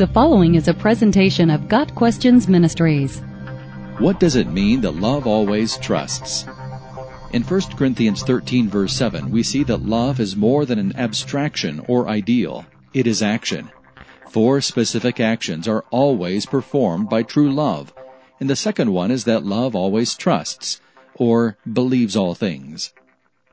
[0.00, 3.20] The following is a presentation of Got Questions Ministries.
[3.98, 6.46] What does it mean that love always trusts?
[7.34, 11.84] In 1 Corinthians 13 verse 7, we see that love is more than an abstraction
[11.86, 12.64] or ideal.
[12.94, 13.68] It is action.
[14.30, 17.92] Four specific actions are always performed by true love.
[18.40, 20.80] And the second one is that love always trusts,
[21.16, 22.94] or believes all things.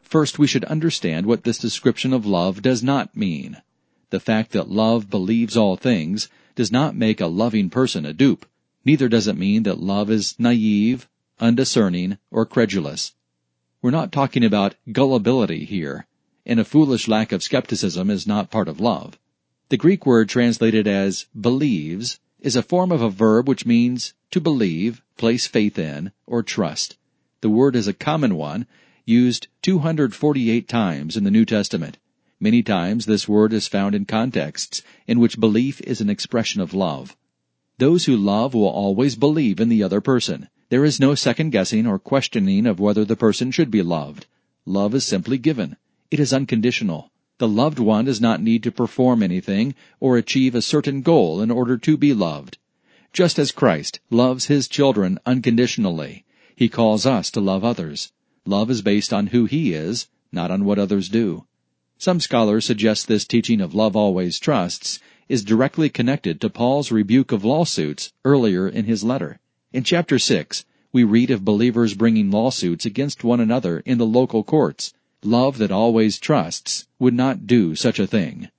[0.02, 3.58] First, we should understand what this description of love does not mean.
[4.10, 8.46] The fact that love believes all things does not make a loving person a dupe.
[8.86, 11.10] Neither does it mean that love is naive,
[11.40, 13.14] undiscerning, or credulous.
[13.82, 16.08] We're not talking about gullibility here,
[16.46, 19.20] and a foolish lack of skepticism is not part of love.
[19.70, 24.40] The Greek word translated as believes is a form of a verb which means to
[24.40, 26.96] believe, place faith in, or trust.
[27.42, 28.68] The word is a common one,
[29.06, 31.98] used 248 times in the New Testament.
[32.40, 36.72] Many times this word is found in contexts in which belief is an expression of
[36.72, 37.18] love.
[37.80, 40.48] Those who love will always believe in the other person.
[40.70, 44.28] There is no second guessing or questioning of whether the person should be loved.
[44.68, 45.78] Love is simply given.
[46.12, 47.10] It is unconditional.
[47.40, 51.50] The loved one does not need to perform anything or achieve a certain goal in
[51.50, 52.60] order to be loved.
[53.14, 56.24] Just as Christ loves his children unconditionally,
[56.56, 58.12] he calls us to love others.
[58.46, 61.47] Love is based on who he is, not on what others do.
[62.00, 67.32] Some scholars suggest this teaching of love always trusts is directly connected to Paul's rebuke
[67.32, 69.40] of lawsuits earlier in his letter.
[69.74, 74.44] In chapter 6, we read of believers bringing lawsuits against one another in the local
[74.44, 74.94] courts.
[75.24, 78.50] Love that always trusts would not do such a thing.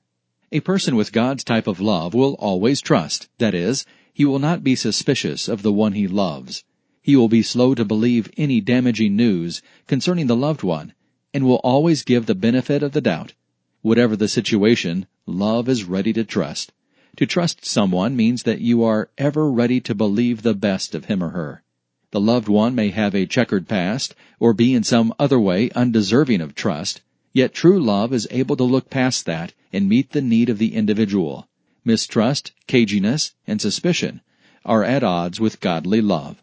[0.50, 3.28] A person with God's type of love will always trust.
[3.38, 6.64] That is, he will not be suspicious of the one he loves.
[7.00, 10.92] He will be slow to believe any damaging news concerning the loved one
[11.32, 13.34] and will always give the benefit of the doubt.
[13.82, 16.72] Whatever the situation, love is ready to trust.
[17.16, 21.22] To trust someone means that you are ever ready to believe the best of him
[21.22, 21.62] or her.
[22.10, 26.40] The loved one may have a checkered past or be in some other way undeserving
[26.40, 27.02] of trust,
[27.32, 30.74] yet true love is able to look past that and meet the need of the
[30.74, 31.48] individual.
[31.84, 34.20] Mistrust, caginess, and suspicion
[34.64, 36.42] are at odds with godly love.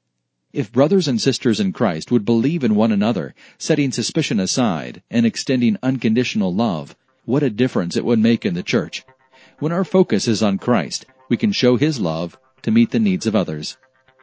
[0.56, 5.26] If brothers and sisters in Christ would believe in one another, setting suspicion aside and
[5.26, 6.96] extending unconditional love,
[7.26, 9.04] what a difference it would make in the church.
[9.60, 13.28] When our focus is on Christ, we can show His love to meet the needs
[13.28, 13.76] of others.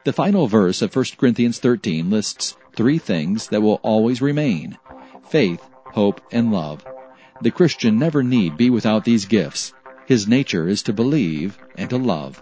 [0.05, 4.79] The final verse of 1 Corinthians 13 lists three things that will always remain
[5.29, 6.83] faith, hope, and love.
[7.43, 9.71] The Christian never need be without these gifts.
[10.07, 12.41] His nature is to believe and to love.